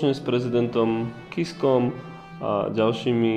Spoločne 0.00 0.16
s 0.16 0.24
prezidentom 0.24 1.12
Kiskom 1.28 1.92
a 2.40 2.72
ďalšími 2.72 3.34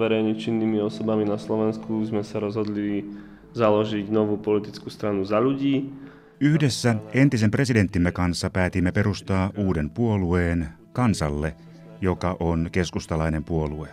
verejne 0.00 0.32
činnými 0.32 0.80
osobami 0.80 1.28
na 1.28 1.36
Slovensku 1.36 2.00
sme 2.08 2.24
sa 2.24 2.40
rozhodli 2.40 3.04
založiť 3.52 4.08
novú 4.08 4.40
politickú 4.40 4.88
stranu 4.88 5.28
za 5.28 5.36
ľudí. 5.36 5.92
Yhdessä 6.40 7.04
entisen 7.12 7.52
presidenttimme 7.52 8.16
kanssa 8.16 8.48
päätimme 8.48 8.96
perustaa 8.96 9.52
uuden 9.60 9.92
puolueen 9.92 10.72
kansalle, 10.96 11.52
joka 12.00 12.40
on 12.40 12.72
keskustalainen 12.72 13.44
puolue. 13.44 13.88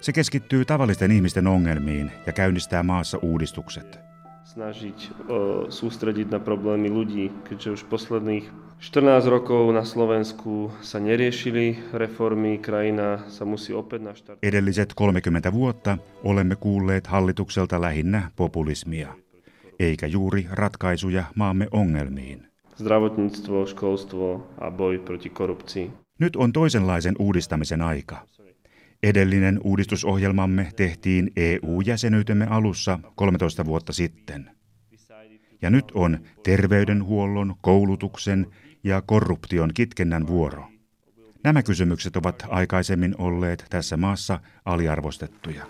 Se 0.00 0.16
keskittyy 0.16 0.64
tavallisten 0.64 1.12
ihmisten 1.12 1.46
ongelmiin 1.46 2.08
ja 2.26 2.32
käynnistää 2.32 2.82
maassa 2.82 3.20
uudistukset. 3.20 4.05
Snažiť 4.46 4.98
o, 5.26 5.66
sústrediť 5.68 6.30
na 6.30 6.38
problémy 6.38 6.86
ľudí, 6.86 7.34
keďže 7.50 7.70
už 7.70 7.82
posledných 7.90 8.46
14 8.78 9.26
rokov 9.26 9.72
na 9.74 9.82
Slovensku 9.82 10.70
sa 10.84 11.02
neriešili 11.02 11.90
reformy, 11.92 12.62
krajina 12.62 13.26
sa 13.26 13.42
musí 13.42 13.74
opäť 13.74 14.00
naštartovať. 14.06 14.46
Edelliset 14.46 14.94
30 14.94 15.50
vuotta 15.52 15.98
olemme 16.22 16.54
kuulleet 16.56 17.06
hallitukselta 17.06 17.80
lähinnä 17.80 18.30
populismia, 18.36 19.16
eikä 19.80 20.06
juuri 20.06 20.46
ratkaisuja 20.50 21.24
maamme 21.34 21.68
ongelmiin. 21.70 22.46
Zdravotníctvo, 22.76 23.66
školstvo 23.66 24.46
a 24.60 24.70
boj 24.70 24.98
proti 24.98 25.28
korupcii. 25.28 25.90
Nyt 26.18 26.36
on 26.36 26.52
toisenlaisen 26.52 27.14
uudistamisen 27.18 27.82
aika. 27.82 28.22
Edellinen 29.02 29.60
uudistusohjelmamme 29.64 30.72
tehtiin 30.76 31.30
EU-jäsenyytemme 31.36 32.46
alussa 32.50 32.98
13 33.14 33.64
vuotta 33.64 33.92
sitten. 33.92 34.50
Ja 35.62 35.70
nyt 35.70 35.84
on 35.94 36.18
terveydenhuollon, 36.42 37.54
koulutuksen 37.60 38.46
ja 38.84 39.02
korruption 39.02 39.70
kitkennän 39.74 40.26
vuoro. 40.26 40.68
Nämä 41.44 41.62
kysymykset 41.62 42.16
ovat 42.16 42.46
aikaisemmin 42.48 43.14
olleet 43.18 43.66
tässä 43.70 43.96
maassa 43.96 44.40
aliarvostettuja. 44.64 45.66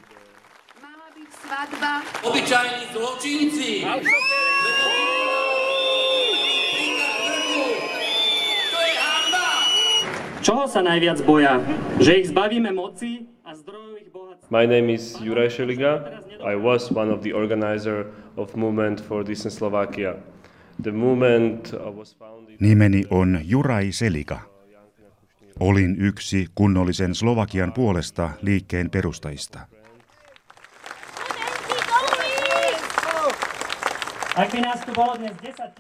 Obyčajní 2.23 2.87
zločinci! 2.93 4.46
Čoho 10.47 10.71
sa 10.71 10.79
najviac 10.79 11.27
boja? 11.27 11.59
Že 11.99 12.23
ich 12.23 12.27
zbavíme 12.31 12.71
moci 12.71 13.27
a 13.43 13.51
zdrojov 13.59 13.99
ich 13.99 14.15
bohatstva? 14.15 14.47
My 14.47 14.63
name 14.63 14.95
is 14.95 15.19
Juraj 15.19 15.59
Šeliga. 15.59 16.23
I 16.39 16.55
was 16.55 16.87
one 16.95 17.11
of 17.11 17.27
the 17.27 17.35
organizer 17.35 18.15
of 18.39 18.55
Movement 18.55 19.03
for 19.03 19.27
Decent 19.27 19.51
Slovakia. 19.51 20.15
The 20.79 20.95
movement 20.95 21.75
uh, 21.75 21.91
was 21.91 22.15
founded... 22.15 22.63
Nimeni 22.63 23.03
on 23.11 23.43
Juraj 23.43 23.91
Selika. 23.91 24.47
Olin 25.59 25.99
yksi 25.99 26.47
kunnollisen 26.55 27.19
Slovakian 27.19 27.75
puolesta 27.75 28.39
liikkeen 28.39 28.91
perustajista. 28.91 29.67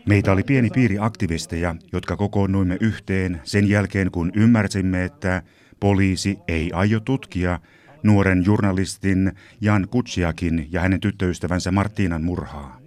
Meitä 0.06 0.32
oli 0.32 0.42
pieni 0.42 0.70
piiri 0.70 0.96
aktivisteja, 1.00 1.76
jotka 1.92 2.16
kokoonnuimme 2.16 2.76
yhteen 2.80 3.40
sen 3.44 3.68
jälkeen, 3.68 4.10
kun 4.10 4.32
ymmärsimme, 4.34 5.04
että 5.04 5.42
poliisi 5.80 6.38
ei 6.48 6.70
aio 6.72 7.00
tutkia 7.00 7.60
nuoren 8.02 8.44
journalistin 8.46 9.32
Jan 9.60 9.88
Kutsiakin 9.90 10.68
ja 10.70 10.80
hänen 10.80 11.00
tyttöystävänsä 11.00 11.70
Martinan 11.70 12.22
murhaa. 12.22 12.80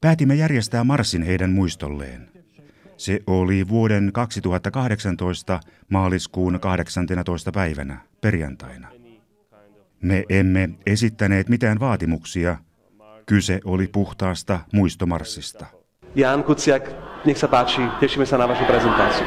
Päätimme 0.00 0.34
järjestää 0.34 0.84
marssin 0.84 1.22
heidän 1.22 1.50
muistolleen. 1.50 2.28
Se 2.96 3.20
oli 3.26 3.68
vuoden 3.68 4.10
2018 4.12 5.60
maaliskuun 5.88 6.60
18. 6.60 7.52
päivänä, 7.52 7.98
perjantaina. 8.20 8.88
Me 10.02 10.24
emme 10.28 10.70
esittäneet 10.86 11.48
mitään 11.48 11.80
vaatimuksia– 11.80 12.56
Kyse 13.32 13.60
oli 13.64 13.86
puhtaasta 13.86 14.60
muistomarssista. 14.72 15.66
Jan 16.14 16.44
Kuciak, 16.44 16.84
nech 17.24 17.38
sa 17.40 17.48
páči, 17.48 17.80
tešíme 17.96 18.28
sa 18.28 18.36
na 18.36 18.44
vašu 18.44 18.68
prezentáciu. 18.68 19.24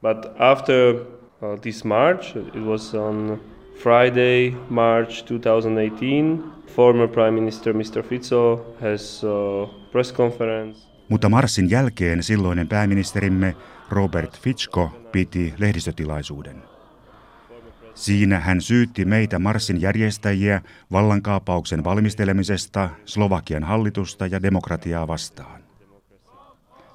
But 0.00 0.32
after 0.40 1.04
uh, 1.44 1.60
this 1.60 1.84
march, 1.84 2.32
it 2.32 2.64
was 2.64 2.96
on 2.96 3.44
Friday, 3.76 4.56
March 4.72 5.28
2018, 5.28 6.64
former 6.72 7.04
Prime 7.04 7.36
Minister 7.36 7.76
Mr. 7.76 8.00
Fico 8.00 8.64
has 8.80 9.20
a 9.20 9.68
press 9.92 10.08
conference 10.08 10.89
mutta 11.10 11.28
marssin 11.28 11.70
jälkeen 11.70 12.22
silloinen 12.22 12.68
pääministerimme 12.68 13.56
Robert 13.88 14.40
Fitchko 14.40 15.08
piti 15.12 15.54
lehdistötilaisuuden. 15.58 16.62
Siinä 17.94 18.40
hän 18.40 18.60
syytti 18.60 19.04
meitä 19.04 19.38
marssin 19.38 19.80
järjestäjiä 19.80 20.62
vallankaapauksen 20.92 21.84
valmistelemisesta 21.84 22.90
Slovakian 23.04 23.64
hallitusta 23.64 24.26
ja 24.26 24.42
demokratiaa 24.42 25.08
vastaan. 25.08 25.60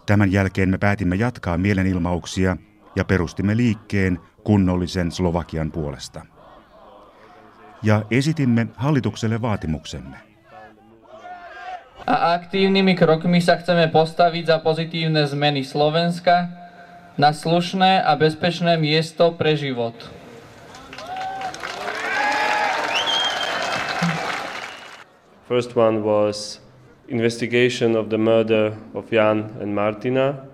Tämän 0.05 0.31
jälkeen 0.31 0.69
me 0.69 0.77
päätimme 0.77 1.15
jatkaa 1.15 1.57
mielenilmauksia 1.57 2.57
ja 2.95 3.05
perustimme 3.05 3.57
liikkeen 3.57 4.19
kunnollisen 4.43 5.11
Slovakian 5.11 5.71
puolesta. 5.71 6.25
Ja 7.83 8.05
esitimme 8.11 8.67
hallitukselle 8.75 9.41
vaatimuksemme– 9.41 10.17
a 12.05 12.37
aktívnymi 12.37 12.93
krokmi 12.93 13.41
sa 13.41 13.57
chceme 13.57 13.89
postaviť 13.89 14.43
za 14.45 14.57
pozitívne 14.61 15.25
zmeny 15.25 15.65
Slovenska 15.65 16.53
na 17.17 17.33
slušné 17.33 18.05
a 18.05 18.13
bezpečné 18.13 18.77
miesto 18.77 19.33
pre 19.33 19.57
život. 19.57 19.97
First 25.49 25.77
one 25.77 26.01
was 26.01 26.61
investigation 27.09 27.93
of 27.97 28.09
the 28.09 28.17
murder 28.17 28.77
of 28.93 29.09
Jan 29.13 29.53
and 29.61 29.73
Martina, 29.73 30.49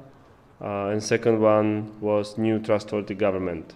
uh, 0.60 0.92
and 0.92 1.04
second 1.04 1.40
one 1.40 1.96
was 2.04 2.36
new 2.36 2.60
trustworthy 2.60 3.16
government. 3.16 3.76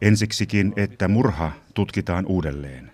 Ensiksikin, 0.00 0.72
että 0.76 1.08
murha 1.08 1.52
tutkitaan 1.74 2.26
uudelleen. 2.26 2.91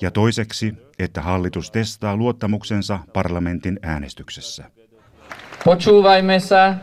Ja 0.00 0.10
toiseksi, 0.10 0.74
että 0.98 1.22
hallitus 1.22 1.70
testaa 1.70 2.16
luottamuksensa 2.16 2.98
parlamentin 3.12 3.78
äänestyksessä. 3.82 4.70
Počúvajme 5.64 6.40
sa, 6.40 6.74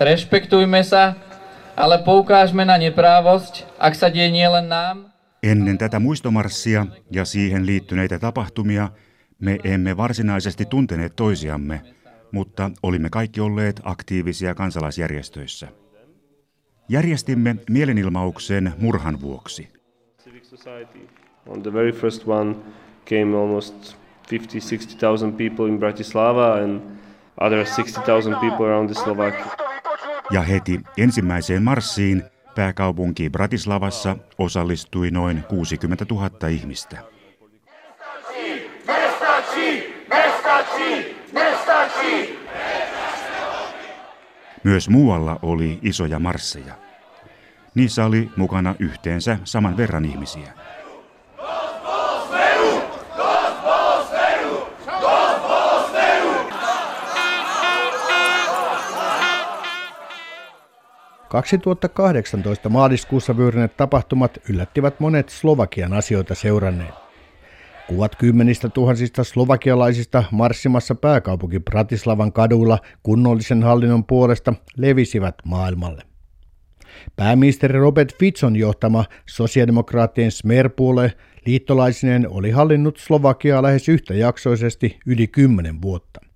rešpektujme 0.00 0.82
sa, 0.82 1.14
ale 1.76 2.02
poukážme 2.02 2.66
na 2.66 2.74
neprávosť, 2.74 3.70
ak 3.78 3.94
sa 3.94 4.10
deje 4.10 4.30
nielen 4.30 4.66
nám. 4.68 5.14
Ennen 5.42 5.78
tätä 5.78 5.98
muistomarssia 5.98 6.86
ja 7.10 7.24
siihen 7.24 7.66
liittyneitä 7.66 8.18
tapahtumia 8.18 8.88
me 9.38 9.58
emme 9.64 9.96
varsinaisesti 9.96 10.64
tunteneet 10.64 11.16
toisiamme, 11.16 11.80
mutta 12.32 12.70
olimme 12.82 13.10
kaikki 13.10 13.40
olleet 13.40 13.80
aktiivisia 13.84 14.54
kansalaisjärjestöissä. 14.54 15.68
Järjestimme 16.88 17.56
mielenilmauksen 17.70 18.74
murhan 18.78 19.20
vuoksi. 19.20 19.68
On 21.46 21.62
the 21.62 21.72
very 21.72 21.92
first 21.92 22.28
one 22.28 22.56
came 23.04 23.36
almost 23.36 23.96
50, 24.30 24.60
60,000 24.60 25.32
people 25.32 25.66
in 25.66 25.78
Bratislava 25.78 26.62
and 26.64 26.80
other 27.40 27.66
60,000 27.66 28.36
people 28.40 28.66
around 28.66 28.90
the 28.90 29.02
Slovakia. 29.02 29.46
Ja 30.30 30.42
heti 30.42 30.80
ensimmäiseen 30.98 31.62
marssiin 31.62 32.22
pääkaupunki 32.54 33.30
Bratislavassa 33.30 34.16
osallistui 34.38 35.10
noin 35.10 35.44
60 35.48 36.06
000 36.10 36.48
ihmistä. 36.48 36.98
Myös 44.64 44.88
muualla 44.88 45.38
oli 45.42 45.78
isoja 45.82 46.18
marsseja. 46.18 46.74
Niissä 47.74 48.04
oli 48.04 48.30
mukana 48.36 48.74
yhteensä 48.78 49.38
saman 49.44 49.76
verran 49.76 50.04
ihmisiä. 50.04 50.52
2018 61.30 62.68
maaliskuussa 62.68 63.36
vyöryneet 63.36 63.76
tapahtumat 63.76 64.38
yllättivät 64.48 65.00
monet 65.00 65.28
Slovakian 65.28 65.92
asioita 65.92 66.34
seuranneet. 66.34 66.94
Kuvat 67.88 68.16
kymmenistä 68.16 68.68
tuhansista 68.68 69.24
slovakialaisista 69.24 70.24
marssimassa 70.30 70.94
pääkaupunki 70.94 71.60
Bratislavan 71.60 72.32
kaduilla 72.32 72.78
kunnollisen 73.02 73.62
hallinnon 73.62 74.04
puolesta 74.04 74.54
levisivät 74.76 75.34
maailmalle. 75.44 76.02
Pääministeri 77.16 77.78
Robert 77.78 78.14
Fitson 78.18 78.56
johtama 78.56 79.04
sosiaalidemokraattien 79.26 80.30
Smer-puolue 80.30 81.12
liittolaisinen 81.46 82.28
oli 82.28 82.50
hallinnut 82.50 82.96
Slovakiaa 82.96 83.62
lähes 83.62 83.88
yhtäjaksoisesti 83.88 84.98
yli 85.06 85.26
kymmenen 85.26 85.82
vuotta. 85.82 86.29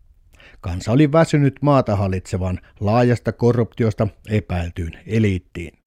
Kansa 0.65 0.93
oli 0.93 1.13
väsynyt 1.13 1.55
maata 1.61 1.97
hallitsevan 1.97 2.59
laajasta 2.81 3.33
korruptiosta 3.33 4.09
epäiltyyn 4.31 4.93
eliittiin. 5.07 5.79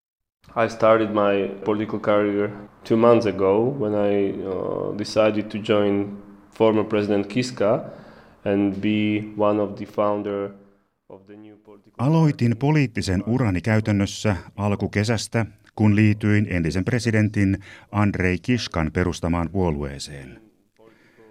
I 0.65 0.69
started 0.69 1.07
my 1.07 1.61
political 1.65 1.99
career 1.99 2.49
two 2.89 2.97
months 2.97 3.25
ago 3.25 3.75
when 3.79 3.93
I 3.93 4.31
uh, 4.31 4.97
decided 4.97 5.43
to 5.43 5.57
join 5.73 6.17
former 6.57 6.83
President 6.83 7.27
Kiska 7.27 7.85
and 8.45 8.73
be 8.75 9.23
one 9.37 9.61
of 9.61 9.75
the 9.75 9.85
founder 9.85 10.49
of 11.09 11.25
the 11.25 11.35
new 11.35 11.57
political... 11.57 11.93
Aloitin 11.97 12.57
poliittisen 12.57 13.23
urani 13.27 13.61
käytännössä 13.61 14.35
alkukesästä, 14.55 15.45
kun 15.75 15.95
liityin 15.95 16.47
entisen 16.49 16.85
presidentin 16.85 17.57
Andrei 17.91 18.37
Kiskan 18.41 18.91
perustamaan 18.93 19.49
puolueeseen. 19.49 20.41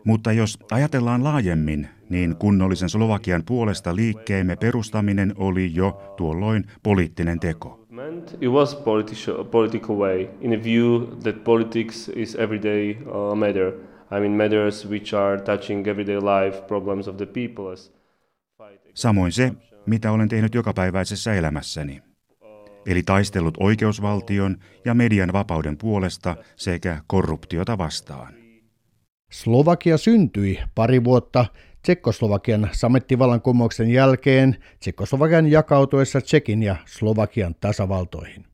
Mutta 0.05 0.33
jos 0.33 0.59
ajatellaan 0.71 1.25
laajemmin, 1.25 1.89
niin 2.09 2.37
kunnollisen 2.37 2.89
Slovakian 2.89 3.43
puolesta 3.47 3.97
liikkeemme 3.97 4.57
perustaminen 4.57 5.35
oli 5.37 5.75
jo 5.75 6.15
tuolloin 6.17 6.65
poliittinen 6.83 7.41
teko. 7.41 7.87
It 8.41 8.51
was 8.51 8.83
political 9.51 9.97
way 9.97 10.29
in 10.41 10.53
a 10.61 10.63
view 10.63 11.03
that 11.23 11.45
politics 11.45 12.11
is 12.15 12.35
everyday 12.35 12.91
uh, 12.91 13.37
matter. 13.37 13.73
I 14.11 14.21
mean 14.21 14.33
matters 14.33 14.89
which 14.89 15.15
are 15.15 15.41
touching 15.41 15.87
everyday 15.87 16.17
life 16.17 16.63
problems 16.67 17.09
of 17.09 17.17
the 17.17 17.27
people. 17.27 17.77
Samoin 18.95 19.33
se, 19.33 19.53
mitä 19.87 20.13
olen 20.13 20.29
tehnyt 20.29 20.55
jokapäiväisessä 20.55 21.35
elämässäni. 21.35 22.03
Eli 22.87 23.03
taistellut 23.03 23.55
oikeusvaltion 23.61 24.57
ja 24.85 24.95
median 24.95 25.33
vapauden 25.33 25.79
puolesta 25.79 26.37
sekä 26.57 26.99
korruptiota 27.07 27.79
vastaan. 27.79 28.35
Slovakia 29.31 29.99
syntyi 29.99 30.59
pari 30.75 31.05
vuotta 31.05 31.47
Tsekkoslovakian 31.87 32.69
samettivallankumouksen 32.73 33.91
jälkeen 33.91 34.57
Tsekkoslovakian 34.81 35.47
jakautuessa 35.47 36.21
Tsekin 36.21 36.63
ja 36.63 36.77
Slovakian 36.87 37.55
tasavaltoihin. 37.55 38.45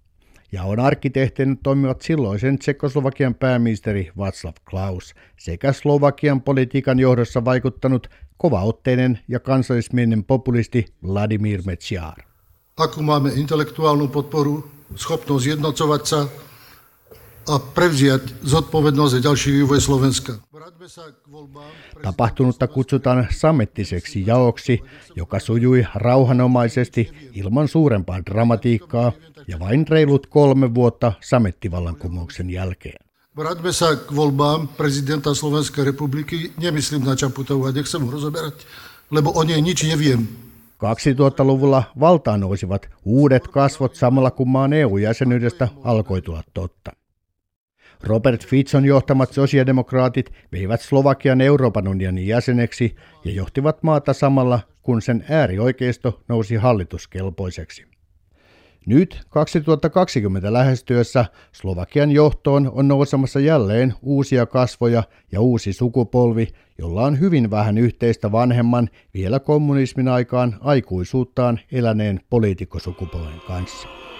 Ja 0.52 0.62
on 0.62 0.80
arkkitehtin 0.80 1.58
toimivat 1.58 2.00
silloisen 2.00 2.58
Tsekkoslovakian 2.58 3.34
pääministeri 3.34 4.10
Václav 4.18 4.52
Klaus 4.70 5.14
sekä 5.38 5.72
Slovakian 5.72 6.42
politiikan 6.42 6.98
johdossa 6.98 7.44
vaikuttanut 7.44 8.08
kovaotteinen 8.36 9.18
ja 9.28 9.40
kansallismielinen 9.40 10.24
populisti 10.24 10.86
Vladimir 11.06 11.62
Mečiar. 11.64 12.16
Ako 12.76 13.02
máme 13.02 13.32
intelektuálnu 13.32 14.08
podporu, 14.08 14.68
schopnosť 14.96 15.46
jednocovať 15.46 16.02
sa 16.04 16.28
a 17.48 17.58
prevziať 17.58 18.44
zodpovednosť 18.44 19.12
za 19.16 19.20
ďalší 19.24 19.50
vývoj 19.52 19.80
Slovenska. 19.80 20.32
Tapahtunutta 22.02 22.68
kutsutaan 22.68 23.26
samettiseksi 23.30 24.26
jaoksi, 24.26 24.82
joka 25.16 25.38
sujui 25.38 25.86
rauhanomaisesti 25.94 27.10
ilman 27.34 27.68
suurempaa 27.68 28.26
dramatiikkaa 28.26 29.12
ja 29.46 29.58
vain 29.58 29.88
reilut 29.88 30.26
kolme 30.26 30.74
vuotta 30.74 31.12
samettivallankumouksen 31.20 32.50
jälkeen. 32.50 32.98
Republiky. 35.84 36.52
Ho 38.00 38.10
rozoberať, 38.10 38.54
lebo 39.10 39.30
o 39.34 39.42
nej 39.44 39.62
nič 39.62 39.84
neviem. 39.84 40.28
2000-luvulla 40.82 41.82
valtaan 42.00 42.40
nousivat 42.40 42.88
uudet 43.04 43.48
kasvot 43.48 43.94
samalla 43.94 44.30
kun 44.30 44.48
maan 44.48 44.72
EU-jäsenyydestä 44.72 45.68
alkoi 45.84 46.22
tulla 46.22 46.42
totta. 46.54 47.01
Robert 48.02 48.46
Fitson 48.46 48.84
johtamat 48.84 49.32
sosiaalidemokraatit 49.32 50.32
veivät 50.52 50.80
Slovakian 50.80 51.40
Euroopan 51.40 51.88
unionin 51.88 52.26
jäseneksi 52.26 52.96
ja 53.24 53.32
johtivat 53.32 53.82
maata 53.82 54.12
samalla, 54.12 54.60
kun 54.82 55.02
sen 55.02 55.24
äärioikeisto 55.28 56.20
nousi 56.28 56.56
hallituskelpoiseksi. 56.56 57.84
Nyt 58.86 59.20
2020 59.28 60.52
lähestyessä 60.52 61.24
Slovakian 61.52 62.10
johtoon 62.10 62.70
on 62.74 62.88
nousemassa 62.88 63.40
jälleen 63.40 63.94
uusia 64.02 64.46
kasvoja 64.46 65.02
ja 65.32 65.40
uusi 65.40 65.72
sukupolvi, 65.72 66.48
jolla 66.78 67.04
on 67.04 67.20
hyvin 67.20 67.50
vähän 67.50 67.78
yhteistä 67.78 68.32
vanhemman 68.32 68.90
vielä 69.14 69.40
kommunismin 69.40 70.08
aikaan 70.08 70.56
aikuisuuttaan 70.60 71.60
eläneen 71.72 72.20
poliitikkosukupolven 72.30 73.40
kanssa. 73.46 74.11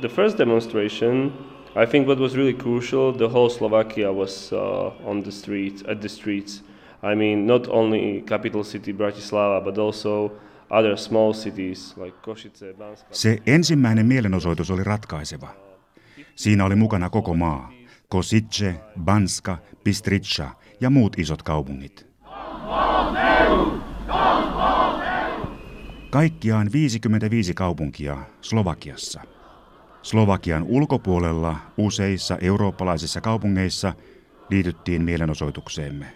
The 0.00 0.08
first 0.08 0.38
demonstration 0.38 1.32
I 1.76 1.86
think 1.86 2.08
what 2.08 2.18
was 2.18 2.36
really 2.36 2.54
crucial, 2.54 3.12
the 3.12 3.28
whole 3.28 3.48
Slovakia 3.48 4.12
was 4.12 4.52
uh, 4.52 5.08
on 5.08 5.22
the 5.22 5.30
streets, 5.30 5.84
at 5.88 6.00
the 6.00 6.08
streets. 6.08 6.62
I 7.02 7.14
mean, 7.14 7.46
not 7.46 7.68
only 7.68 8.22
capital 8.26 8.64
city 8.64 8.92
Bratislava, 8.92 9.64
but 9.64 9.78
also 9.78 10.32
other 10.70 10.96
small 10.96 11.32
cities 11.32 11.94
like 11.96 12.14
Košice, 12.22 12.74
Banska. 12.78 13.06
Se 13.10 13.38
ensimmäinen 13.46 14.06
mielenosoitus 14.06 14.70
oli 14.70 14.84
ratkaiseva. 14.84 15.48
Siinä 16.34 16.64
oli 16.64 16.76
mukana 16.76 17.10
koko 17.10 17.34
maa. 17.34 17.72
Kosice, 18.08 18.74
Banska, 19.04 19.58
Bistritsa 19.84 20.50
ja 20.80 20.90
muut 20.90 21.18
isot 21.18 21.42
kaupungit. 21.42 22.07
Kaikkiaan 26.10 26.72
55 26.72 27.54
kaupunkia 27.54 28.18
Slovakiassa. 28.40 29.20
Slovakian 30.02 30.62
ulkopuolella 30.62 31.56
useissa 31.78 32.38
eurooppalaisissa 32.40 33.20
kaupungeissa 33.20 33.92
liityttiin 34.50 35.02
mielenosoitukseemme. 35.02 36.06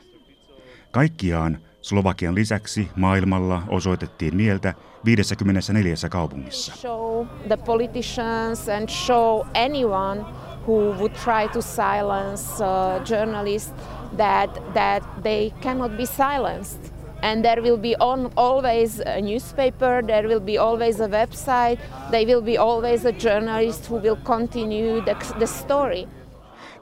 Kaikkiaan 0.91 1.59
Slovakian 1.81 2.35
lisäksi 2.35 2.89
maailmalla 2.97 3.63
osoitettiin 3.69 4.37
mieltä 4.37 4.75
54 5.05 5.95
kaupungissa. 6.11 6.75
Show 6.77 7.27
the 7.49 7.57
politicians 7.57 8.69
and 8.69 8.89
show 8.89 9.47
anyone 9.67 10.21
who 10.69 10.95
would 10.99 11.13
try 11.13 11.49
to 11.53 11.63
silence 11.63 12.65
uh, 12.65 13.11
journalists 13.11 13.75
that, 14.17 14.73
that 14.75 15.23
they 15.23 15.51
cannot 15.51 15.97
be 15.97 16.07
silenced. 16.07 16.92
And 17.23 17.43
there 17.43 17.63
will 17.63 17.77
be 17.77 17.95
on, 18.01 18.31
always 18.37 19.01
a 19.01 19.21
newspaper, 19.21 20.03
there 20.07 20.29
will 20.29 20.41
be 20.41 20.59
always 20.59 21.01
a 21.01 21.09
website, 21.09 21.79
there 22.11 22.27
will 22.27 22.43
be 22.43 22.59
always 22.59 23.05
a 23.05 23.13
journalist 23.13 23.87
who 23.91 23.97
will 24.03 24.19
continue 24.25 25.01
the, 25.01 25.15
the 25.39 25.47
story. 25.47 26.09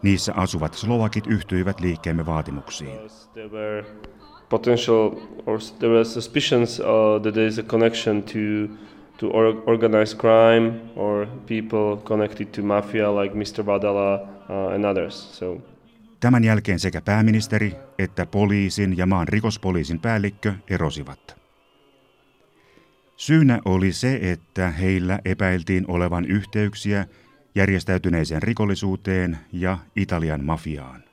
Niissä 0.03 0.33
asuvat 0.33 0.75
slovakit 0.75 1.27
yhtyivät 1.27 1.81
liikkeemme 1.81 2.27
vaatimuksiin. 2.27 2.99
Potential 4.49 5.11
or 5.47 5.59
there 5.79 5.93
were 5.93 6.05
suspicions 6.05 6.81
uh, 6.81 7.23
that 7.23 7.35
there 7.35 7.47
is 7.47 7.59
a 7.59 7.63
connection 7.63 8.23
to 8.23 8.69
to 9.21 9.31
organized 9.67 10.19
crime 10.19 10.81
or 10.97 11.27
people 11.47 11.97
connected 12.05 12.47
to 12.53 12.63
mafia 12.63 13.11
like 13.23 13.35
Mr. 13.35 13.63
Badala 13.63 14.29
uh, 14.49 14.75
and 14.75 14.85
others. 14.85 15.15
So 15.15 15.61
Tämän 16.21 16.45
jälkeen 16.45 16.79
sekä 16.79 17.01
pääministeri 17.01 17.75
että 17.99 18.27
poliisin 18.27 18.97
ja 18.97 19.07
maan 19.07 19.29
rikospoliisin 19.29 20.01
päällikkö 20.01 20.55
erosivat. 20.71 21.41
Syynä 23.17 23.61
oli 23.65 23.93
se, 23.93 24.19
että 24.23 24.71
heillä 24.71 25.19
epäiltiin 25.25 25.85
olevan 25.89 26.25
yhteyksiä 26.25 27.07
järjestäytyneeseen 27.55 28.43
rikollisuuteen 28.43 29.39
ja 29.53 29.79
Italian 29.97 30.45
mafiaan. 30.45 31.10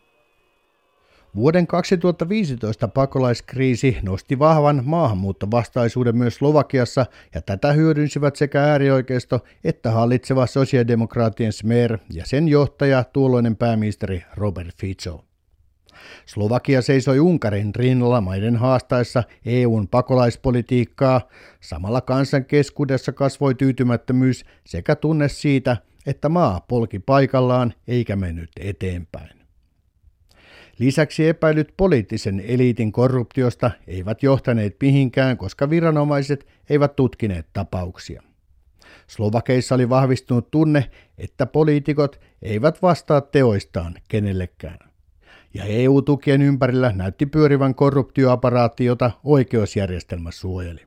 Vuoden 1.37 1.67
2015 1.67 2.87
pakolaiskriisi 2.87 3.97
nosti 4.03 4.39
vahvan 4.39 4.81
maahanmuuttovastaisuuden 4.85 6.17
myös 6.17 6.35
Slovakiassa 6.35 7.05
ja 7.35 7.41
tätä 7.41 7.73
hyödynsivät 7.73 8.35
sekä 8.35 8.63
äärioikeisto 8.63 9.39
että 9.63 9.91
hallitseva 9.91 10.47
sosiaalidemokraattien 10.47 11.53
Smer 11.53 11.97
ja 12.13 12.25
sen 12.25 12.47
johtaja 12.47 13.03
tuolloinen 13.03 13.55
pääministeri 13.55 14.23
Robert 14.35 14.75
Fico. 14.79 15.25
Slovakia 16.25 16.81
seisoi 16.81 17.19
Unkarin 17.19 17.75
rinnalla 17.75 18.21
maiden 18.21 18.55
haastaessa 18.55 19.23
EUn 19.45 19.87
pakolaispolitiikkaa. 19.87 21.21
Samalla 21.61 22.01
kansan 22.01 22.45
keskuudessa 22.45 23.11
kasvoi 23.11 23.55
tyytymättömyys 23.55 24.45
sekä 24.65 24.95
tunne 24.95 25.29
siitä, 25.29 25.77
että 26.05 26.29
maa 26.29 26.65
polki 26.67 26.99
paikallaan 26.99 27.73
eikä 27.87 28.15
mennyt 28.15 28.49
eteenpäin. 28.59 29.36
Lisäksi 30.79 31.27
epäilyt 31.27 31.73
poliittisen 31.77 32.43
eliitin 32.47 32.91
korruptiosta 32.91 33.71
eivät 33.87 34.23
johtaneet 34.23 34.75
mihinkään, 34.81 35.37
koska 35.37 35.69
viranomaiset 35.69 36.47
eivät 36.69 36.95
tutkineet 36.95 37.47
tapauksia. 37.53 38.23
Slovakeissa 39.07 39.75
oli 39.75 39.89
vahvistunut 39.89 40.51
tunne, 40.51 40.89
että 41.17 41.45
poliitikot 41.45 42.19
eivät 42.41 42.81
vastaa 42.81 43.21
teoistaan 43.21 43.95
kenellekään. 44.07 44.79
ja 45.53 45.63
EU-tukien 45.63 46.41
ympärillä 46.41 46.91
näytti 46.95 47.25
pyörivän 47.25 47.75
korruptioaparaatti, 47.75 48.85
jota 48.85 49.11
oikeusjärjestelmä 49.23 50.31
suojeli. 50.31 50.81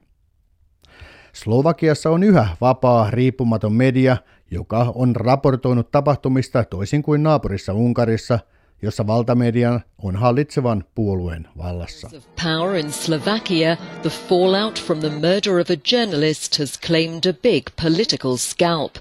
Slovakiassa 1.32 2.10
on 2.10 2.22
yhä 2.22 2.48
vapaa, 2.60 3.10
riippumaton 3.10 3.72
media, 3.72 4.16
joka 4.50 4.92
on 4.94 5.16
raportoinut 5.16 5.90
tapahtumista 5.90 6.64
toisin 6.64 7.02
kuin 7.02 7.22
naapurissa 7.22 7.72
Unkarissa, 7.72 8.38
jossa 8.82 9.06
valtamedian 9.06 9.80
on 10.02 10.16
hallitsevan 10.16 10.84
puolueen 10.94 11.48
vallassa. 11.58 12.10
Power 12.42 12.76
in 12.76 12.92
Slovakia, 12.92 13.76
the 14.02 14.10
fallout 14.10 14.78
from 14.78 15.00
the 15.00 15.10
murder 15.10 15.60
of 15.60 15.70
a 15.70 15.76
journalist 15.90 16.58
has 16.58 16.80
claimed 16.86 17.26
a 17.26 17.32
big 17.42 17.62
political 17.82 18.36
scalp. 18.36 18.92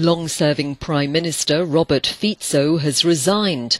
Long-serving 0.00 0.76
Prime 0.76 1.12
Minister 1.12 1.64
Robert 1.64 2.06
Fico 2.20 2.78
has 2.78 3.04
resigned. 3.04 3.78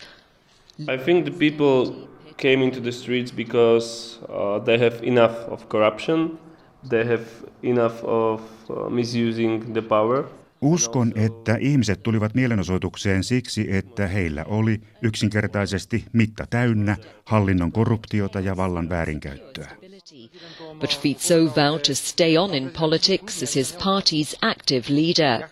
I 0.88 0.96
think 1.04 1.24
the 1.24 1.30
people 1.30 2.08
came 2.36 2.62
into 2.62 2.80
the 2.80 2.92
streets 2.92 3.32
because 3.32 4.18
uh, 4.28 4.58
they 4.58 4.78
have 4.78 5.02
enough 5.02 5.36
of 5.48 5.68
corruption, 5.68 6.38
they 6.88 7.04
have 7.04 7.26
enough 7.62 8.02
of 8.04 8.40
uh, 8.70 8.90
misusing 8.90 9.72
the 9.72 9.82
power. 9.82 10.26
Uskon, 10.64 11.12
että 11.16 11.56
ihmiset 11.60 12.02
tulivat 12.02 12.34
mielenosoitukseen 12.34 13.24
siksi, 13.24 13.66
että 13.70 14.06
heillä 14.06 14.44
oli 14.44 14.80
yksinkertaisesti 15.02 16.04
mitta 16.12 16.46
täynnä 16.50 16.96
hallinnon 17.24 17.72
korruptiota 17.72 18.40
ja 18.40 18.56
vallan 18.56 18.88
väärinkäyttöä. 18.88 19.70
But 20.80 21.00
Fico 21.00 21.34
vowed 21.56 21.80
to 21.80 21.94
stay 21.94 22.36
on 22.36 22.54
in 22.54 22.70
politics 22.80 23.42
as 23.42 23.56
his 23.56 23.74
party's 23.74 24.38
active 24.42 24.84
leader. 24.88 25.48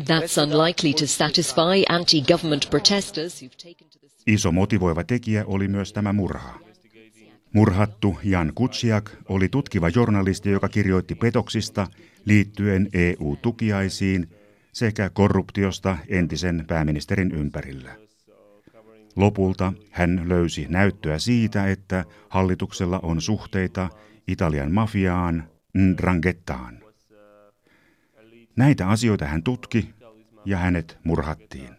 That's 0.00 0.42
unlikely 0.42 0.94
to 0.94 1.06
satisfy 1.06 1.84
anti-government 1.88 2.66
protesters 2.70 3.42
who've 3.42 3.56
taken 3.56 3.88
to 3.90 3.98
the... 3.98 4.08
Iso 4.26 4.52
motivoiva 4.52 5.04
tekijä 5.04 5.44
oli 5.46 5.68
myös 5.68 5.92
tämä 5.92 6.12
murha. 6.12 6.60
Murhattu 7.52 8.18
Jan 8.24 8.52
Kutsiak 8.54 9.10
oli 9.28 9.48
tutkiva 9.48 9.88
journalisti, 9.88 10.50
joka 10.50 10.68
kirjoitti 10.68 11.14
petoksista 11.14 11.86
liittyen 12.24 12.88
EU-tukiaisiin 12.92 14.28
sekä 14.72 15.10
korruptiosta 15.10 15.98
entisen 16.08 16.64
pääministerin 16.66 17.32
ympärillä. 17.32 17.90
Lopulta 19.16 19.72
hän 19.90 20.22
löysi 20.26 20.66
näyttöä 20.68 21.18
siitä, 21.18 21.66
että 21.66 22.04
hallituksella 22.28 23.00
on 23.02 23.20
suhteita 23.20 23.88
Italian 24.28 24.72
mafiaan 24.72 25.44
Ndrangettaan. 25.78 26.80
Näitä 28.56 28.88
asioita 28.88 29.24
hän 29.24 29.42
tutki 29.42 29.90
ja 30.44 30.56
hänet 30.56 30.98
murhattiin. 31.04 31.70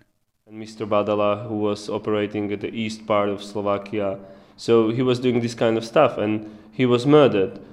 Mr. 0.50 0.88
Badala, 0.88 1.36
who 1.36 1.70
was 1.70 1.90
operating 1.90 2.54
at 2.54 2.60
the 2.60 2.72
east 2.74 3.06
part 3.06 3.30
of 3.30 3.42
Slovakia, 3.42 4.18
so 4.58 4.92
he 4.98 5.04
was 5.04 5.24
doing 5.24 5.40
this 5.40 5.56
kind 5.56 5.78
of 5.78 5.84
stuff 5.84 6.18
and 6.18 6.46
he 6.80 6.86
was 6.86 7.06
murdered. 7.06 7.71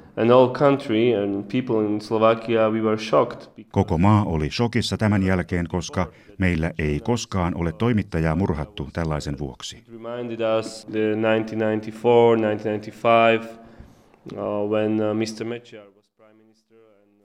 Koko 3.71 3.99
maa 3.99 4.25
oli 4.25 4.51
shokissa 4.51 4.97
tämän 4.97 5.23
jälkeen, 5.23 5.69
koska 5.69 6.07
meillä 6.39 6.71
ei 6.79 7.01
koskaan 7.01 7.55
ole 7.55 7.73
toimittajaa 7.73 8.37
murhattu 8.37 8.89
tällaisen 8.93 9.39
vuoksi. 9.39 9.85
reminded 9.93 10.41
us 10.59 10.85
the 10.85 11.17
1994, 11.21 12.37
1995, 12.37 13.49
when 14.69 14.93
Mr. 14.93 15.45
Mečiar 15.45 15.87
was 15.97 16.09
prime 16.17 16.35
minister. 16.35 16.79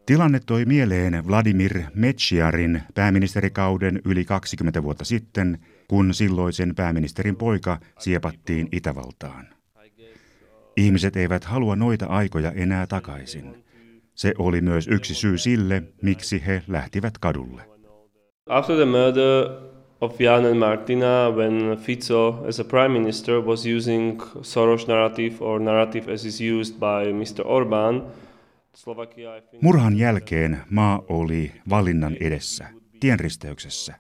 Tilanne 0.06 0.40
toi 0.46 0.66
mieleen 0.66 1.28
Vladimir 1.28 1.82
Mečiarin 1.96 2.82
pääministerikauden 2.96 4.02
yli 4.06 4.26
20 4.26 4.84
vuotta 4.84 5.06
sitten, 5.06 5.60
kun 5.88 6.14
silloisen 6.14 6.76
pääministerin 6.76 7.36
poika 7.36 7.78
siepattiin 8.00 8.68
Itävaltaan. 8.72 9.53
Ihmiset 10.78 11.16
eivät 11.16 11.44
halua 11.44 11.76
noita 11.76 12.06
aikoja 12.06 12.52
enää 12.52 12.88
takaisin. 12.88 13.64
Se 14.16 14.34
oli 14.38 14.62
myös 14.62 14.88
yksi 14.88 15.16
syy 15.16 15.38
sille, 15.38 15.84
miksi 16.02 16.44
he 16.46 16.64
lähtivät 16.68 17.18
kadulle. 17.18 17.62
After 18.50 18.76
the 18.76 18.86
murder 18.86 19.50
of 20.02 20.22
Jan 20.22 20.46
and 20.46 20.56
Martina, 20.56 21.30
when 21.36 21.78
Fico 21.78 22.46
as 22.48 22.60
a 22.60 22.64
prime 22.64 22.90
minister 22.90 23.36
was 23.36 23.66
using 23.78 24.22
Soros 24.42 24.88
narrative 24.88 25.36
or 25.40 25.60
narrative 25.60 26.14
as 26.14 26.26
is 26.26 26.42
used 26.42 26.76
by 26.76 27.14
Mr. 27.14 27.48
Orban, 27.48 28.04
Murhan 29.62 29.98
jälkeen 29.98 30.58
maa 30.70 31.04
oli 31.10 31.52
valinnan 31.70 32.18
edessä, 32.20 32.68
tienristeyksessä. 33.00 33.96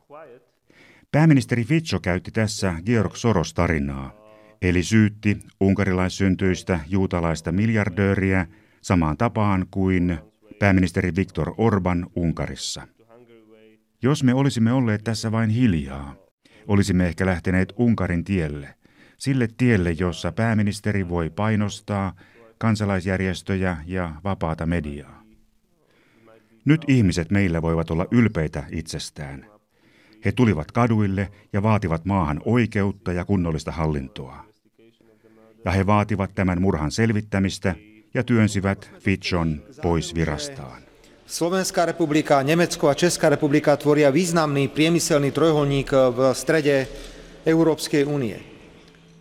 Pääministeri 1.11 1.63
Fico 1.63 1.99
käytti 1.99 2.31
tässä 2.31 2.73
Georg 2.85 3.15
Soros-tarinaa, 3.15 4.22
eli 4.63 4.83
syytti 4.83 5.37
unkarilaissyntyistä 5.59 6.79
juutalaista 6.87 7.51
miljardööriä 7.51 8.47
samaan 8.81 9.17
tapaan 9.17 9.65
kuin 9.71 10.17
pääministeri 10.59 11.15
Viktor 11.15 11.53
Orban 11.57 12.07
Unkarissa. 12.15 12.87
Jos 14.01 14.23
me 14.23 14.33
olisimme 14.33 14.73
olleet 14.73 15.03
tässä 15.03 15.31
vain 15.31 15.49
hiljaa, 15.49 16.15
olisimme 16.67 17.07
ehkä 17.07 17.25
lähteneet 17.25 17.73
Unkarin 17.77 18.23
tielle, 18.23 18.75
sille 19.17 19.47
tielle, 19.57 19.91
jossa 19.91 20.31
pääministeri 20.31 21.09
voi 21.09 21.29
painostaa 21.29 22.15
kansalaisjärjestöjä 22.57 23.77
ja 23.85 24.15
vapaata 24.23 24.65
mediaa. 24.65 25.23
Nyt 26.65 26.85
ihmiset 26.87 27.31
meillä 27.31 27.61
voivat 27.61 27.91
olla 27.91 28.05
ylpeitä 28.11 28.63
itsestään. 28.71 29.45
He 30.25 30.31
tulivat 30.31 30.71
kaduille 30.71 31.31
ja 31.53 31.63
vaativat 31.63 32.05
maahan 32.05 32.41
oikeutta 32.45 33.13
ja 33.13 33.25
kunnollista 33.25 33.71
hallintoa 33.71 34.52
ja 35.65 35.71
he 35.71 35.85
vaativat 35.85 36.31
tämän 36.35 36.61
murhan 36.61 36.91
selvittämistä 36.91 37.75
ja 38.13 38.23
työnsivät 38.23 38.91
Fitchon 38.99 39.61
pois 39.81 40.15
virastaan. 40.15 40.83
Slovenská 41.27 41.85
republika, 41.85 42.43
Nemecko 42.43 42.89
a 42.89 42.93
Česká 42.93 43.29
republika 43.29 43.77
tvoria 43.77 44.11
významný 44.13 44.67
priemyselný 44.67 45.31
trojuholník 45.31 45.89
v 45.89 46.19
strede 46.35 46.85
Európskej 47.45 48.05
únie. 48.05 48.37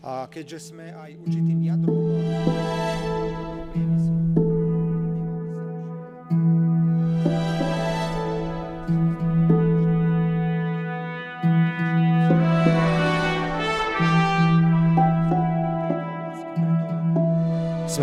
A 0.02 0.26
keďže 0.26 0.74
sme 0.74 0.92
aj 0.92 1.10
určitým 1.24 1.62
jadrom... 1.62 2.61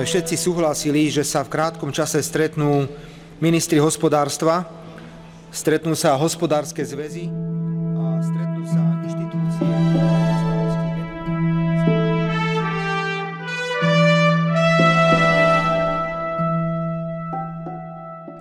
všetci 0.10 0.42
súhlasili, 0.42 1.14
že 1.14 1.22
sa 1.22 1.46
v 1.46 1.54
krátkom 1.54 1.94
čase 1.94 2.18
stretnú 2.26 2.90
ministri 3.38 3.78
hospodárstva, 3.78 4.66
stretnú 5.54 5.94
sa 5.94 6.18
hospodárske 6.18 6.82
zväzy 6.82 7.30
a 7.94 8.18
stretnú 8.18 8.66
sa 8.66 8.82
inštitúcie. 9.06 9.70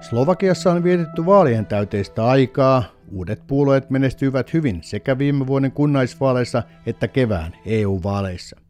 Slovakiassa 0.08 0.72
on 0.72 0.80
vietetty 0.80 1.20
vaalien 1.20 1.68
täyteistä 1.68 2.24
aikaa. 2.24 2.96
Uudet 3.12 3.44
puolueet 3.46 3.90
menestyivät 3.90 4.52
hyvin 4.52 4.80
sekä 4.82 5.18
viime 5.18 5.46
vuoden 5.46 5.72
kunnaisvaaleissa 5.72 6.62
että 6.86 7.08
kevään 7.08 7.52
EU-vaaleissa. 7.66 8.67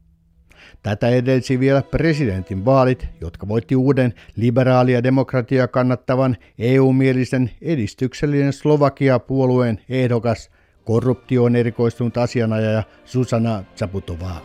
Tätä 0.82 1.08
edelsi 1.08 1.60
vielä 1.60 1.82
presidentin 1.82 2.64
vaalit, 2.64 3.06
jotka 3.20 3.48
voitti 3.48 3.76
uuden 3.76 4.14
liberaalia 4.36 5.02
demokratia 5.02 5.68
kannattavan 5.68 6.36
EU-mielisen 6.58 7.50
edistyksellinen 7.62 8.52
Slovakia-puolueen 8.52 9.80
ehdokas 9.88 10.50
korruptioon 10.84 11.56
erikoistunut 11.56 12.16
asianajaja 12.16 12.82
Susana 13.04 13.64
Zaputová. 13.76 14.40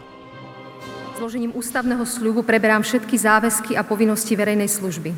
Zložením 1.17 1.55
ústavného 1.55 2.03
sľubu 2.03 2.43
preberám 2.43 2.83
všetky 2.83 3.15
záväzky 3.15 3.77
a 3.77 3.83
povinnosti 3.85 4.35
verejnej 4.35 4.67
služby. 4.67 5.13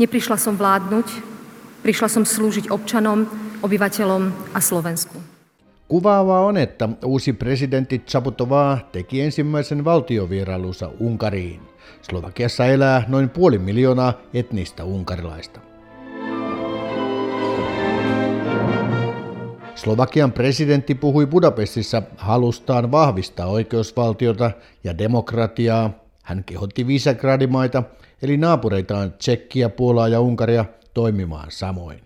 Neprišla 0.00 0.34
som 0.40 0.58
vládnuť, 0.58 1.06
prišla 1.86 2.08
som 2.08 2.24
slúžiť 2.26 2.72
občanom, 2.72 3.28
obyvateľom 3.62 4.32
a 4.56 4.58
Slovensku. 4.58 5.33
Kuvaavaa 5.88 6.40
on, 6.40 6.56
että 6.56 6.88
uusi 7.04 7.32
presidentti 7.32 7.98
Chaputová 7.98 8.78
teki 8.92 9.20
ensimmäisen 9.20 9.84
valtiovierailunsa 9.84 10.90
Unkariin. 11.00 11.60
Slovakiassa 12.02 12.66
elää 12.66 13.02
noin 13.08 13.30
puoli 13.30 13.58
miljoonaa 13.58 14.12
etnistä 14.34 14.84
unkarilaista. 14.84 15.60
Slovakian 19.74 20.32
presidentti 20.32 20.94
puhui 20.94 21.26
Budapestissa 21.26 22.02
halustaan 22.16 22.90
vahvistaa 22.90 23.46
oikeusvaltiota 23.46 24.50
ja 24.84 24.98
demokratiaa. 24.98 25.90
Hän 26.22 26.44
kehotti 26.44 26.86
Visegradimaita, 26.86 27.82
eli 28.22 28.36
naapureitaan 28.36 29.12
Tsekkiä, 29.12 29.68
Puolaa 29.68 30.08
ja 30.08 30.20
Unkaria, 30.20 30.64
toimimaan 30.94 31.50
samoin. 31.50 32.03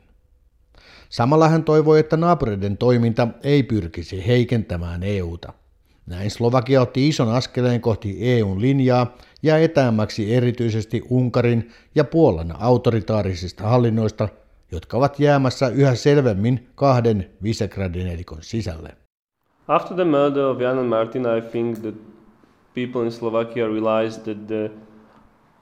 Samalla 1.08 1.48
hän 1.48 1.64
toivoi, 1.64 1.98
että 2.00 2.16
naapureiden 2.16 2.76
toiminta 2.76 3.28
ei 3.42 3.62
pyrkisi 3.62 4.26
heikentämään 4.26 5.02
EUta. 5.02 5.52
Näin 6.06 6.30
Slovakia 6.30 6.80
otti 6.80 7.08
ison 7.08 7.28
askeleen 7.28 7.80
kohti 7.80 8.16
EUn 8.20 8.60
linjaa 8.60 9.16
ja 9.42 9.58
etäämmäksi 9.58 10.34
erityisesti 10.34 11.02
Unkarin 11.10 11.70
ja 11.94 12.04
Puolan 12.04 12.54
autoritaarisista 12.58 13.64
hallinnoista, 13.64 14.28
jotka 14.72 14.96
ovat 14.96 15.20
jäämässä 15.20 15.68
yhä 15.68 15.94
selvemmin 15.94 16.68
kahden 16.74 17.30
Visegradin 17.42 18.06
elikon 18.06 18.38
sisälle. 18.40 18.96
After 19.68 19.94
the 19.94 20.04
murder 20.04 20.44
of 20.44 20.60
Jan 20.60 20.78
and 20.78 20.88
Martin, 20.88 21.22
I 21.22 21.40
think 21.50 21.78
that 21.78 21.94
people 22.74 23.04
in 23.04 23.12
Slovakia 23.12 23.66
realized 23.66 24.22
that 24.22 24.46
the, 24.46 24.70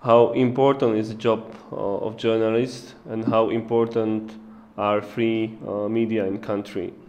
how 0.07 0.33
important 0.35 0.97
is 0.97 1.09
the 1.09 1.19
job 1.25 1.41
uh, 1.73 1.79
of 1.79 2.25
journalists 2.25 2.97
and 3.11 3.25
how 3.25 3.51
important 3.51 4.46
are 4.77 5.01
free 5.01 5.45
uh, 5.45 5.89
media 5.89 6.27
in 6.27 6.41
country. 6.41 7.07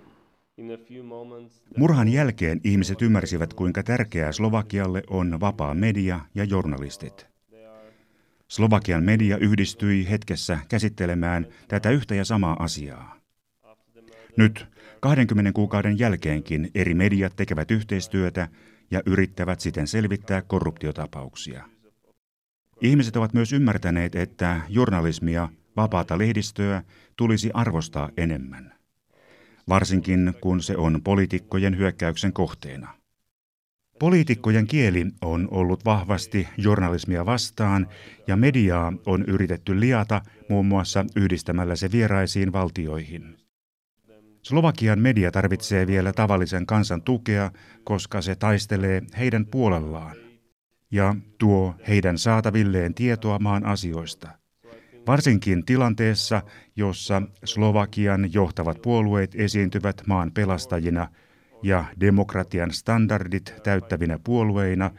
Murhan 1.78 2.08
jälkeen 2.08 2.62
ihmiset 2.64 3.02
ymmärsivät, 3.02 3.54
kuinka 3.54 3.84
tärkeää 3.84 4.32
Slovakialle 4.32 5.04
on 5.10 5.40
vapaa 5.40 5.74
media 5.74 6.20
ja 6.36 6.44
journalistit. 6.44 7.28
Slovakian 8.48 9.04
media 9.04 9.38
yhdistyi 9.38 10.10
hetkessä 10.10 10.60
käsittelemään 10.70 11.48
tätä 11.68 11.90
yhtä 11.90 12.16
ja 12.16 12.26
samaa 12.26 12.56
asiaa. 12.60 13.18
Nyt 14.38 14.68
20 15.00 15.52
kuukauden 15.52 16.00
jälkeenkin 16.00 16.72
eri 16.76 16.94
mediat 16.94 17.36
tekevät 17.36 17.72
yhteistyötä 17.72 18.48
ja 18.92 19.02
yrittävät 19.06 19.60
siten 19.60 19.88
selvittää 19.88 20.42
korruptiotapauksia. 20.42 21.64
Ihmiset 22.82 23.16
ovat 23.16 23.34
myös 23.34 23.54
ymmärtäneet, 23.54 24.16
että 24.16 24.62
journalismia, 24.70 25.50
vapaata 25.78 26.18
lehdistöä 26.18 26.84
tulisi 27.16 27.52
arvostaa 27.54 28.10
enemmän 28.18 28.78
varsinkin 29.70 30.34
kun 30.42 30.62
se 30.62 30.78
on 30.78 31.02
poliitikkojen 31.04 31.78
hyökkäyksen 31.78 32.34
kohteena. 32.34 32.94
Poliitikkojen 34.00 34.68
kieli 34.68 35.06
on 35.22 35.48
ollut 35.52 35.86
vahvasti 35.86 36.48
journalismia 36.58 37.26
vastaan 37.26 37.88
ja 38.28 38.36
mediaa 38.36 38.94
on 39.06 39.24
yritetty 39.28 39.80
liata 39.80 40.22
muun 40.50 40.66
muassa 40.66 41.06
yhdistämällä 41.16 41.76
se 41.76 41.92
vieraisiin 41.92 42.54
valtioihin. 42.54 43.38
Slovakian 44.42 45.00
media 45.00 45.32
tarvitsee 45.32 45.88
vielä 45.88 46.14
tavallisen 46.14 46.66
kansan 46.66 47.02
tukea, 47.02 47.52
koska 47.84 48.22
se 48.22 48.36
taistelee 48.36 49.02
heidän 49.18 49.46
puolellaan 49.46 50.16
ja 50.92 51.16
tuo 51.38 51.76
heidän 51.88 52.18
saatavilleen 52.18 52.94
tietoa 52.94 53.40
maan 53.40 53.66
asioista– 53.66 54.30
varsinkin 55.08 55.66
tilanteessa, 55.66 56.42
jossa 56.76 57.22
Slovakian 57.44 58.34
johtavat 58.34 58.82
puolueet 58.82 59.32
esiintyvät 59.36 60.02
maan 60.08 60.32
pelastajina 60.32 61.08
ja 61.64 61.84
demokratian 62.00 62.72
standardit 62.72 63.54
täyttävinä 63.64 64.20
puolueina, 64.24 64.92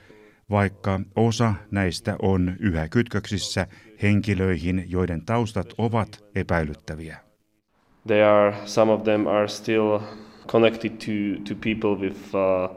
vaikka 0.50 1.00
osa 1.16 1.54
näistä 1.70 2.16
on 2.22 2.56
yhä 2.58 2.88
kytköksissä 2.88 3.66
henkilöihin, 4.02 4.84
joiden 4.88 5.24
taustat 5.24 5.74
ovat 5.78 6.24
epäilyttäviä. 6.34 7.16
They 8.06 8.22
are, 8.22 8.56
some 8.64 8.92
of 8.92 9.02
them 9.02 9.26
are 9.26 9.48
still 9.48 9.98
connected 10.46 10.90
to, 10.90 11.42
to 11.48 11.54
people 11.60 12.06
with 12.06 12.34
uh, 12.34 12.76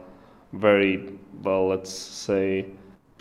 very, 0.60 1.18
well, 1.44 1.76
let's 1.76 1.90
say, 2.26 2.64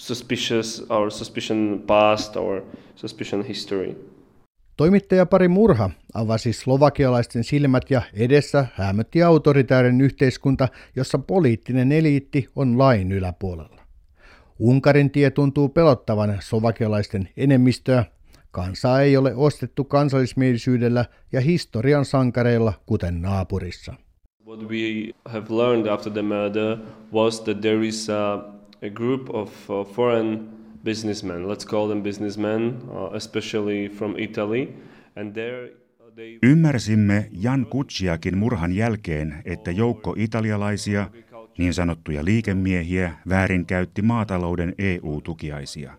suspicious 0.02 0.86
or 0.90 1.12
suspicion 1.12 1.84
past 1.88 2.36
or 2.36 2.62
suspicion 2.96 3.44
history. 3.46 3.96
Toimittajapari 4.78 5.48
Murha 5.48 5.90
avasi 6.14 6.54
slovakialaisten 6.54 7.44
silmät 7.44 7.92
ja 7.92 8.02
edessä 8.14 8.66
hämötti 8.74 9.24
autoritäärinen 9.24 10.02
yhteiskunta, 10.02 10.68
jossa 10.96 11.18
poliittinen 11.18 11.92
eliitti 11.92 12.48
on 12.56 12.78
lain 12.78 13.12
yläpuolella. 13.12 13.82
Unkarin 14.60 15.12
tie 15.12 15.30
tuntuu 15.32 15.70
pelottavan 15.70 16.38
slovakialaisten 16.40 17.30
enemmistöä. 17.38 18.06
Kansaa 18.52 19.02
ei 19.02 19.18
ole 19.18 19.36
ostettu 19.36 19.84
kansallismielisyydellä 19.84 21.06
ja 21.32 21.42
historian 21.42 22.06
sankareilla, 22.06 22.74
kuten 22.86 23.22
naapurissa. 23.22 23.94
What 24.48 24.70
we 24.70 25.12
have 25.26 25.46
learned 25.50 25.88
after 25.88 26.14
the 26.14 26.22
murder 26.22 26.78
was 27.14 27.42
that 27.42 27.62
there 27.62 27.88
is 27.88 28.10
a 28.10 28.61
a 28.82 28.90
group 28.90 29.30
of 29.30 29.70
uh, 29.70 29.94
foreign 29.94 30.50
businessmen, 30.84 31.48
let's 31.48 31.66
call 31.66 31.88
them 31.88 32.04
businessmen, 32.04 32.82
uh, 32.90 33.16
especially 33.16 33.90
from 33.90 34.16
Italy, 34.18 34.68
and 35.16 35.34
there 35.34 35.66
uh. 35.66 35.72
Ymmärsimme 36.44 37.30
Jan 37.32 37.66
Kutsiakin 37.66 38.38
murhan 38.38 38.72
jälkeen, 38.72 39.42
että 39.46 39.72
joukko 39.72 40.16
italialaisia, 40.18 41.10
niin 41.58 41.74
sanottuja 41.74 42.26
liikemiehiä, 42.26 43.14
väärinkäytti 43.30 44.02
maatalouden 44.02 44.76
EU-tukiaisia. 44.78 45.98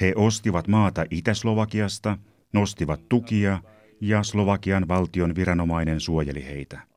He 0.00 0.12
ostivat 0.16 0.68
maata 0.68 1.04
Itä-Slovakiasta, 1.10 2.18
nostivat 2.52 3.00
tukia 3.08 3.58
ja 4.00 4.22
Slovakian 4.22 4.88
valtion 4.88 5.34
viranomainen 5.34 6.00
suojeli 6.00 6.44
heitä. 6.44 6.93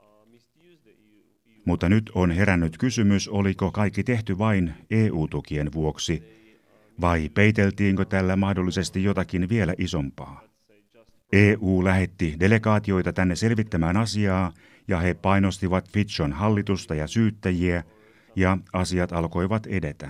Mutta 1.68 1.90
nyt 1.90 2.12
on 2.16 2.32
herännyt 2.32 2.78
kysymys, 2.78 3.28
oliko 3.28 3.72
kaikki 3.72 4.04
tehty 4.04 4.38
vain 4.38 4.74
EU-tukien 4.92 5.74
vuoksi, 5.74 6.24
vai 7.02 7.30
peiteltiinkö 7.30 8.06
tällä 8.06 8.36
mahdollisesti 8.36 9.04
jotakin 9.04 9.50
vielä 9.50 9.74
isompaa? 9.78 10.44
EU 11.34 11.84
lähetti 11.84 12.36
delegaatioita 12.40 13.14
tänne 13.14 13.36
selvittämään 13.36 13.98
asiaa, 13.98 14.52
ja 14.88 15.00
he 15.00 15.14
painostivat 15.14 15.90
Fitchon 15.90 16.34
hallitusta 16.34 16.96
ja 16.96 17.08
syyttäjiä, 17.08 17.84
ja 18.36 18.58
asiat 18.74 19.12
alkoivat 19.12 19.68
edetä. 19.68 20.10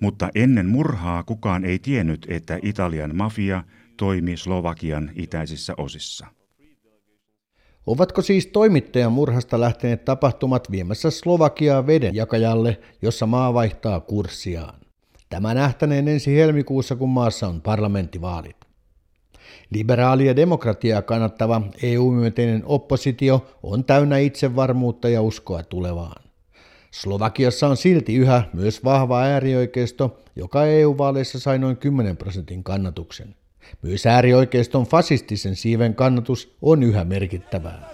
Mutta 0.00 0.28
ennen 0.34 0.66
murhaa 0.66 1.22
kukaan 1.22 1.64
ei 1.64 1.78
tiennyt, 1.78 2.26
että 2.28 2.58
Italian 2.62 3.16
mafia 3.16 3.64
toimi 3.96 4.36
Slovakian 4.36 5.10
itäisissä 5.14 5.74
osissa. 5.76 6.35
Ovatko 7.86 8.22
siis 8.22 8.46
toimittajan 8.46 9.12
murhasta 9.12 9.60
lähteneet 9.60 10.04
tapahtumat 10.04 10.70
viemässä 10.70 11.10
Slovakiaa 11.10 11.86
vedenjakajalle, 11.86 12.78
jossa 13.02 13.26
maa 13.26 13.54
vaihtaa 13.54 14.00
kurssiaan? 14.00 14.80
Tämä 15.28 15.54
nähtäneen 15.54 16.08
ensi 16.08 16.36
helmikuussa, 16.36 16.96
kun 16.96 17.08
maassa 17.08 17.48
on 17.48 17.62
parlamenttivaalit. 17.62 18.56
Liberaalia 19.70 20.36
demokratiaa 20.36 21.02
kannattava 21.02 21.62
EU-myönteinen 21.82 22.62
oppositio 22.64 23.46
on 23.62 23.84
täynnä 23.84 24.18
itsevarmuutta 24.18 25.08
ja 25.08 25.22
uskoa 25.22 25.62
tulevaan. 25.62 26.24
Slovakiassa 26.90 27.68
on 27.68 27.76
silti 27.76 28.14
yhä 28.14 28.42
myös 28.52 28.84
vahva 28.84 29.22
äärioikeisto, 29.22 30.18
joka 30.36 30.66
EU-vaaleissa 30.66 31.40
sai 31.40 31.58
noin 31.58 31.76
10 31.76 32.16
prosentin 32.16 32.64
kannatuksen. 32.64 33.34
Myös 33.82 34.06
äärioikeiston 34.06 34.86
fasistisen 34.86 35.56
siiven 35.56 35.94
kannatus 35.94 36.56
on 36.62 36.82
yhä 36.82 37.04
merkittävää. 37.04 37.90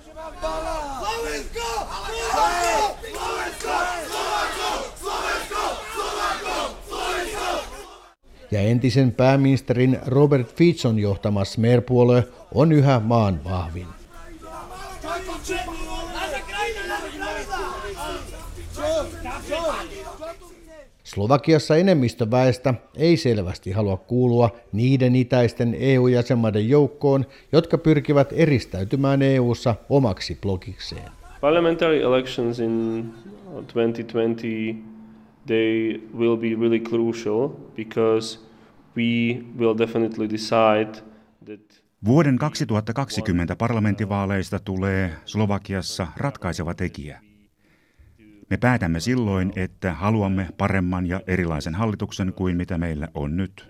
Ja 8.50 8.61
entisen 8.61 9.12
pääministerin 9.12 9.98
Robert 10.06 10.56
Fitson 10.56 10.98
johtama 10.98 11.44
Smer-puolue 11.44 12.28
on 12.54 12.72
yhä 12.72 13.00
maan 13.00 13.44
vahvin. 13.44 14.01
Slovakiassa 21.14 21.77
enemmistö 21.77 22.31
väestä 22.31 22.75
ei 22.96 23.16
selvästi 23.16 23.70
halua 23.70 23.96
kuulua 23.96 24.51
niiden 24.72 25.16
itäisten 25.16 25.77
EU-jäsenmaiden 25.79 26.68
joukkoon, 26.68 27.25
jotka 27.53 27.79
pyrkivät 27.79 28.33
eristäytymään 28.33 29.22
EU:ssa 29.22 29.75
omaksi 29.88 30.38
blogikseen. 30.40 31.11
Parliamentary 31.40 32.03
elections 32.03 32.59
in 32.61 33.05
2020 33.44 34.42
they 35.46 36.01
will 36.18 36.37
be 36.37 36.48
really 36.61 36.81
crucial 36.81 37.48
because 37.77 38.38
we 38.96 39.42
will 39.59 39.79
definitely 39.79 40.31
decide 40.31 41.03
that 41.44 41.83
Vuoden 42.05 42.38
2020 42.38 43.57
parlamenttivaaleista 43.57 44.59
tulee 44.59 45.11
Slovakiassa 45.25 46.07
ratkaiseva 46.16 46.75
tekijä. 46.75 47.20
Me 48.52 48.56
päätämme 48.56 49.00
silloin, 49.00 49.52
että 49.56 49.94
haluamme 49.94 50.48
paremman 50.58 51.06
ja 51.06 51.20
erilaisen 51.26 51.74
hallituksen 51.74 52.32
kuin 52.32 52.56
mitä 52.56 52.78
meillä 52.78 53.08
on 53.14 53.36
nyt. 53.36 53.68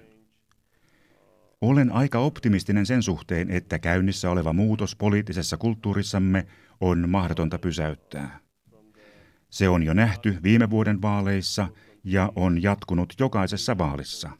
Olen 1.60 1.92
aika 1.92 2.18
optimistinen 2.18 2.86
sen 2.86 3.02
suhteen, 3.02 3.50
että 3.50 3.78
käynnissä 3.78 4.30
oleva 4.30 4.52
muutos 4.52 4.96
poliittisessa 4.96 5.56
kulttuurissamme 5.56 6.46
on 6.80 7.08
mahdotonta 7.08 7.58
pysäyttää. 7.58 8.40
Se 9.50 9.68
on 9.68 9.82
jo 9.82 9.94
nähty 9.94 10.38
viime 10.42 10.70
vuoden 10.70 11.02
vaaleissa 11.02 11.68
ja 12.04 12.32
on 12.36 12.62
jatkunut 12.62 13.14
jokaisessa 13.18 13.78
vaalissa. 13.78 14.30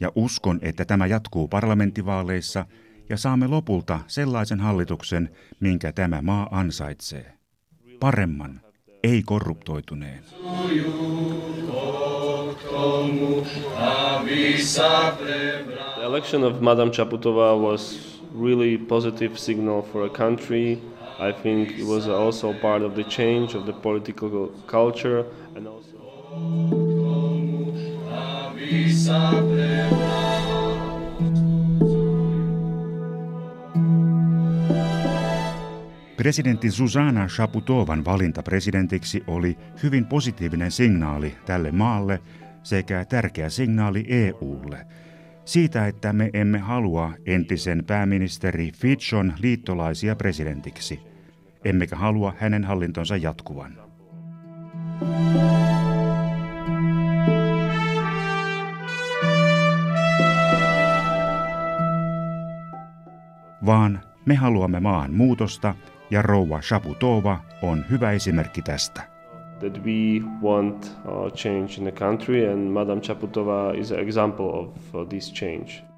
Ja 0.00 0.12
uskon, 0.14 0.58
että 0.62 0.84
tämä 0.84 1.06
jatkuu 1.06 1.48
parlamenttivaaleissa 1.48 2.66
ja 3.08 3.16
saamme 3.16 3.46
lopulta 3.46 4.00
sellaisen 4.06 4.60
hallituksen, 4.60 5.30
minkä 5.60 5.92
tämä 5.92 6.22
maa 6.22 6.48
ansaitsee. 6.50 7.38
Paremman 8.00 8.67
ei 9.02 9.22
korruptoituneen. 9.26 10.18
The 15.94 16.04
election 16.04 16.44
of 16.44 16.60
Madame 16.60 16.90
Chaputova 16.90 17.56
was 17.56 17.98
really 18.34 18.78
positive 18.78 19.38
signal 19.38 19.82
for 19.82 20.04
a 20.04 20.10
country. 20.10 20.78
I 21.18 21.32
think 21.32 21.78
it 21.78 21.86
was 21.86 22.08
also 22.08 22.52
part 22.52 22.82
of 22.82 22.94
the 22.94 23.04
change 23.04 23.54
of 23.54 23.66
the 23.66 23.72
political 23.72 24.50
culture 24.66 25.24
and 25.56 25.66
also 25.66 25.98
Presidentti 36.18 36.70
Zuzana 36.70 37.28
Shaputovan 37.28 38.04
valinta 38.04 38.42
presidentiksi 38.42 39.24
oli 39.26 39.58
hyvin 39.82 40.06
positiivinen 40.06 40.70
signaali 40.70 41.36
tälle 41.46 41.72
maalle 41.72 42.22
sekä 42.62 43.04
tärkeä 43.04 43.48
signaali 43.48 44.06
EUlle. 44.08 44.86
Siitä, 45.44 45.86
että 45.86 46.12
me 46.12 46.30
emme 46.32 46.58
halua 46.58 47.12
entisen 47.26 47.84
pääministeri 47.84 48.72
Fitchon 48.72 49.32
liittolaisia 49.40 50.16
presidentiksi, 50.16 51.00
emmekä 51.64 51.96
halua 51.96 52.34
hänen 52.38 52.64
hallintonsa 52.64 53.16
jatkuvan. 53.16 53.72
Vaan 63.66 64.00
me 64.26 64.34
haluamme 64.34 64.80
maan 64.80 65.14
muutosta 65.14 65.74
ja 66.10 66.22
rouva 66.22 66.62
Shaputova 66.62 67.38
on 67.62 67.84
hyvä 67.90 68.12
esimerkki 68.12 68.62
tästä. 68.62 69.02
That 69.58 69.84
we 69.84 70.22
want 70.42 70.96
uh, 71.04 71.32
change 71.32 71.74
in 71.78 71.82
the 71.82 71.92
country 71.92 72.52
and 72.52 72.70
Madame 72.70 73.00
Chaputova 73.00 73.72
is 73.74 73.92
an 73.92 73.98
example 73.98 74.46
of 74.46 74.94
uh, 74.94 75.08
this 75.08 75.34
change. 75.34 75.88